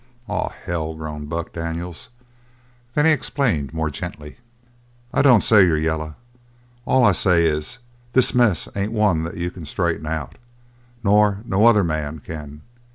"Oh, 0.27 0.51
hell!" 0.65 0.95
groaned 0.95 1.29
Buck 1.29 1.53
Daniels. 1.53 2.09
Then 2.95 3.05
he 3.05 3.11
explained 3.11 3.71
more 3.71 3.91
gently: 3.91 4.37
"I 5.13 5.21
don't 5.21 5.43
say 5.43 5.63
you're 5.63 5.77
yellow. 5.77 6.15
All 6.87 7.05
I 7.05 7.11
say 7.11 7.45
is: 7.45 7.77
this 8.13 8.33
mess 8.33 8.67
ain't 8.75 8.93
one 8.93 9.21
that 9.25 9.37
you 9.37 9.51
can 9.51 9.63
straighten 9.63 10.07
out 10.07 10.39
nor 11.03 11.41
no 11.45 11.67
other 11.67 11.83
man 11.83 12.17
can. 12.17 12.63